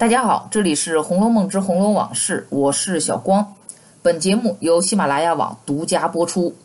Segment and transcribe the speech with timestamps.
[0.00, 3.54] 大家好，这里是《红楼梦之红楼往事》，我是小光。
[4.00, 6.56] 本节目由喜马拉雅网独家播出。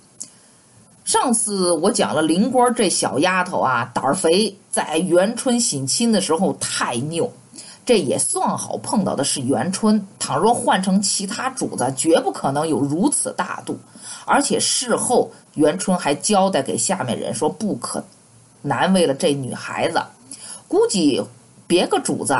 [1.03, 7.29] 上次我讲了灵官这小丫头啊，胆儿肥，在元春省亲的时候太拗。
[7.85, 13.77] 这也算好碰到的是元春，倘若换成其他主子，绝不可能有如此大度。
[14.23, 18.01] 而且事后元春还交代给下面人说，不可
[18.61, 20.01] 难为了这女孩子。
[20.69, 21.21] 估计
[21.67, 22.33] 别个主子。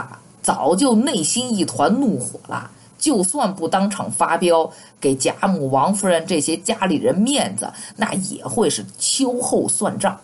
[0.46, 4.70] 早就内心一团怒火了，就算不当场发飙，
[5.02, 10.16] 给贾母、王夫人这些家里人面子，那也会是秋后算账。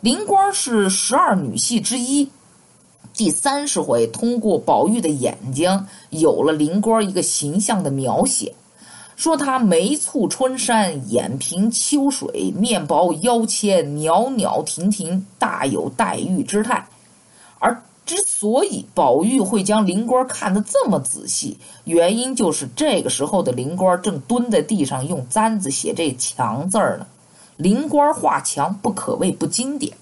[0.00, 2.28] 林官是十二女戏之一，
[3.14, 8.52] 第三十回通过宝玉的眼睛，有了灵官一个形象的描写，
[9.14, 16.84] 说他眉蹙春山，眼平秋水，面薄腰纤，袅袅婷婷，大有黛玉之态，
[17.60, 17.80] 而。
[18.42, 27.06] 所以宝玉会将灵官看得这么仔细，原因就是这个时候的灵官正蹲在地上用簪子写这墙字儿呢。
[27.56, 29.96] 灵官画墙不可谓不经典，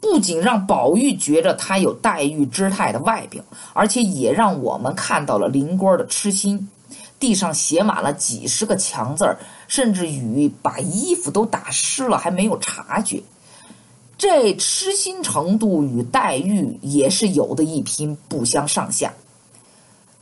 [0.00, 3.40] 不仅让宝玉觉着他有黛玉之态的外表，
[3.72, 6.68] 而且也让我们看到了灵官的痴心。
[7.20, 13.22] 地上写满了几十个墙字儿，甚至雨把衣服都打湿了，还没有察觉。
[14.26, 19.12] 这痴心程度与黛玉也是有的一拼，不相上下。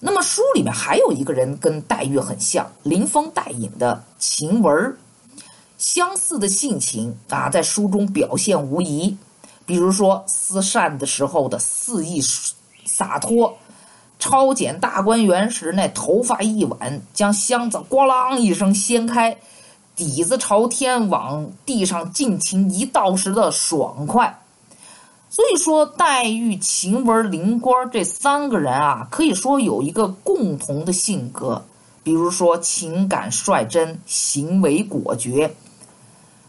[0.01, 4.97] 那么书里面还有一个人跟黛玉很像，临风带影的晴雯，
[5.79, 9.17] 相似的性情啊，在书中表现无疑。
[9.65, 12.21] 比如说思善的时候的肆意
[12.85, 13.57] 洒脱，
[14.19, 19.39] 抄检大观园时那头发一挽，将箱子咣啷一声掀开。
[20.05, 24.41] 底子朝天往地上尽情一倒时的爽快，
[25.31, 31.65] 所以说黛玉、晴雯、灵官这三个人啊，可以说有一个共同的性格，
[32.03, 35.55] 比如说情感率真，行为果决。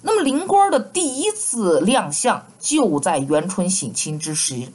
[0.01, 4.67] 那么灵官的第一次亮相就在元春省亲之时，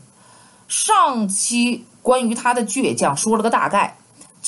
[0.69, 3.97] 上期关于他的倔强说了个大概。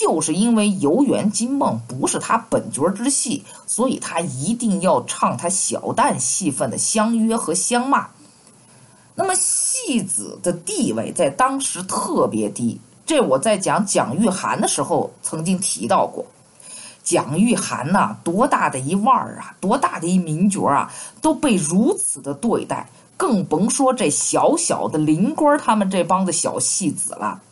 [0.00, 8.08] 就是因为游园惊梦不是他本角之戏，所以他一定要唱他小旦戏份的相约和相骂。
[9.14, 16.24] 那么戏子的地位在当时特别低，这我在讲蒋玉菡的时候曾经提到过。
[17.04, 20.90] 蒋玉菡呐，多大的一腕儿啊，多大的一名角啊，
[21.20, 27.42] 都被如此的对待，更甭说这小小的林官他们这帮子小戏子了。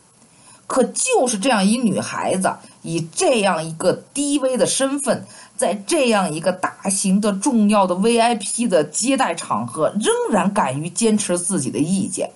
[0.69, 2.53] 可就是这样一女孩子，
[2.83, 5.25] 以这样一个低微的身份，
[5.57, 12.29] 在这样一个大型的重要的 VIP 的接待场合，仍然敢于坚持自己的意见。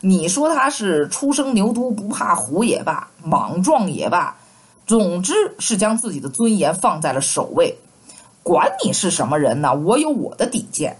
[0.00, 4.36] 你说她是初生牛犊不怕虎也罢，莽撞也罢，
[4.86, 7.76] 总之是将自己的尊严放在了首位。
[8.44, 10.98] 管你是什么人呢，我有我的底线。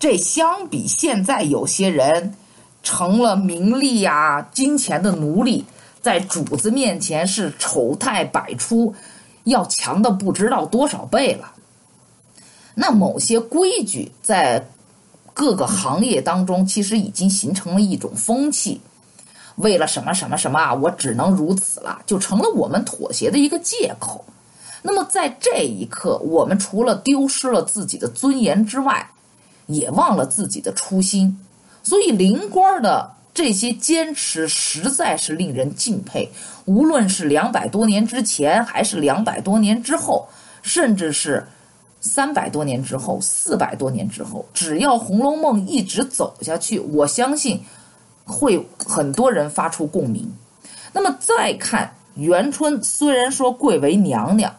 [0.00, 2.34] 这相比现在有些人
[2.82, 5.64] 成了名利呀、金钱的奴隶。
[6.02, 8.92] 在主子面前是丑态百出，
[9.44, 11.52] 要强的不知道多少倍了。
[12.74, 14.68] 那某些规矩在
[15.32, 18.80] 各个行业当中，其实已经形成了一种风气。
[19.54, 24.24] 为了什么什么什么啊，我只能如此了，就成了我们妥协的一个借口。
[24.82, 29.10] 那么在这一刻，我们除了丢失了自己的尊严之外，
[29.66, 31.38] 也忘了自己的初心。
[31.84, 33.12] 所以灵官的。
[33.34, 36.30] 这些坚持实在是令人敬佩。
[36.66, 40.28] 无论是两百多年之前，还是两百多年之后，
[40.62, 41.46] 甚至是
[42.00, 47.60] 三百多年之后、四百多年之后，只要《红楼梦》一直走下去，我相信
[48.24, 50.30] 会很多人发出共鸣。
[50.92, 54.54] 那么再看元春，虽然说贵为娘娘，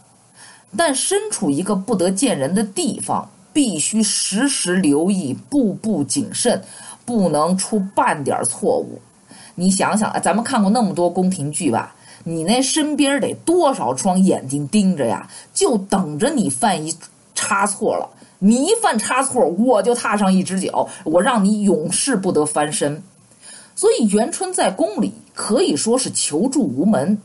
[0.75, 6.63] 但身处一个不得见人的地方，必须时时留意，步步谨慎。
[7.06, 9.00] 不能出半点错误，
[9.56, 11.95] 你想想啊，咱们看过那么多宫廷剧吧？
[12.24, 15.30] 你那身边得多少双眼睛盯着呀？
[15.54, 16.95] 就等着你犯一
[17.36, 18.10] 差错了。
[18.39, 23.04] 你一犯差错，我就踏上一只脚，我让你永世不得翻身。
[23.75, 27.18] 所以元春在宫里可以说是求助无门。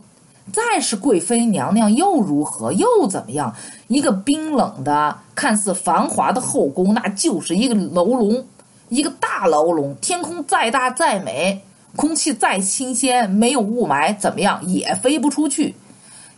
[0.51, 2.73] 再是贵妃娘娘又如何？
[2.73, 3.55] 又怎么样？
[3.87, 8.45] 一个冰冷的、看似繁华的后宫，那就是一个牢笼。
[8.89, 11.63] 一个大牢笼，天空再大再美，
[11.95, 15.75] 空气再新鲜，没有雾霾，怎么样也飞不出去。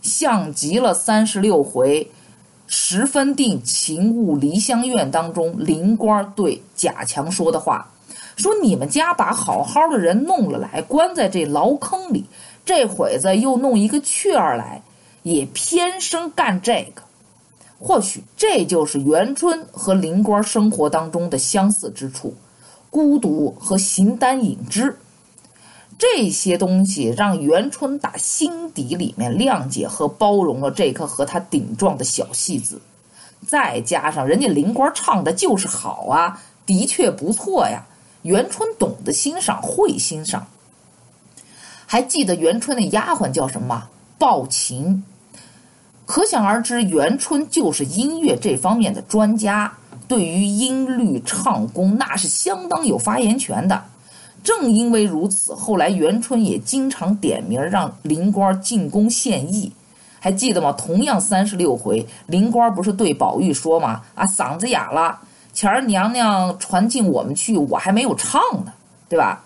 [0.01, 2.11] 像极了三十六回
[2.67, 7.91] 十分定情物梨香院当中林官对贾强说的话
[8.35, 12.25] ：“说你们家把好好的人弄了来，关在这牢坑里，
[12.65, 14.81] 这会子又弄一个雀儿来，
[15.23, 17.03] 也偏生干这个。
[17.83, 22.35] 或许这就是元春和灵官生活当中的相似之处，
[22.91, 24.95] 孤独和形单影只。
[25.97, 32.79] 这些东西让元春打心底里面谅解和包容了这颗和他顶撞的小戏子，
[33.47, 37.85] 再加上人家灵官唱的就是好啊，的确不错呀。
[38.21, 40.45] 元春懂得欣赏，会欣赏。
[41.87, 43.89] 还记得元春的丫鬟叫什么？
[44.19, 45.03] 抱琴。
[46.11, 49.71] 可想而知，元春就是音乐这方面的专家，
[50.09, 53.81] 对于音律唱功那是相当有发言权的。
[54.43, 59.71] 正因为如此，后来元春也经常点名让林官进宫献艺，
[60.19, 60.73] 还记得吗？
[60.73, 64.01] 同样三十六回，林官不是对宝玉说吗？
[64.13, 65.17] 啊，嗓子哑了，
[65.53, 68.73] 前儿娘娘传进我们去，我还没有唱呢，
[69.07, 69.45] 对吧？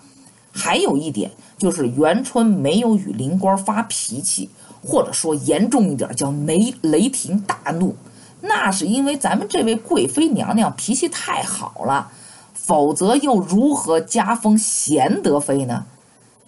[0.50, 4.50] 还有一点就是元春没有与林官发脾气，
[4.86, 7.96] 或者说严重一点叫雷雷霆大怒，
[8.40, 12.12] 那是因为咱们这位贵妃娘娘脾气太好了。
[12.54, 15.84] 否则又如何加封贤德妃呢？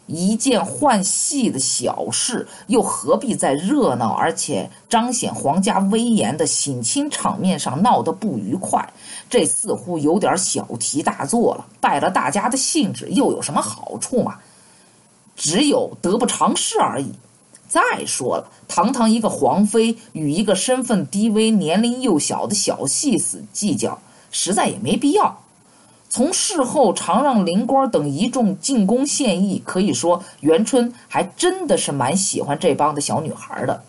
[0.06, 8.92] 一件换戏的小事，又何必在热闹而且彰显皇家威严的省亲场面上闹得不愉快？
[9.28, 14.38] 这似乎有点小题大做了，败了大家的兴致，又有什么好处嘛？
[15.36, 17.12] 只有得不偿失而已。
[17.68, 24.00] 再说了，堂堂一个皇妃与一个身份低微、年龄幼小的小戏子计较，
[24.30, 25.40] 实在也没必要。
[26.08, 33.84] 从事后常让灵官等一众进宫献艺，可以说元春还真的是蛮喜欢这帮的小女孩的。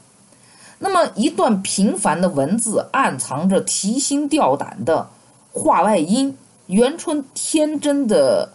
[0.80, 5.10] 那么一段平凡的文字，暗藏着提心吊胆的
[5.54, 6.38] 话外音。
[6.68, 8.54] 元春天真的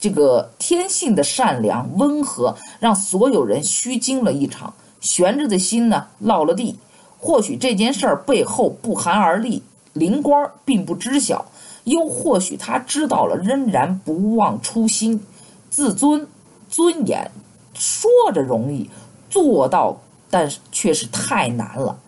[0.00, 6.78] 这个天性的善良温和，让所有人虚惊了一场，悬着的心呢落了地。
[7.18, 9.62] 或许这件事儿背后不寒而栗，
[9.92, 11.44] 灵官并不知晓。
[11.84, 15.22] 又或许他知道了，仍然不忘初心，
[15.68, 16.26] 自尊、
[16.70, 17.30] 尊严，
[17.74, 18.88] 说着容易，
[19.28, 20.00] 做到
[20.30, 21.98] 但是却是太难了。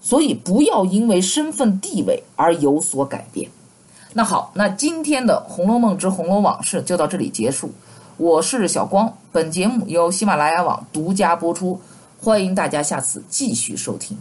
[0.00, 3.50] 所以不要因为身份地位而有所改变。
[4.12, 7.70] 那好，那今天的《红楼梦之红楼往事》就到这里结束。
[8.16, 11.80] 我是小光，本节目由喜马拉雅网独家播出，
[12.20, 14.18] 欢迎大家下次继续收听。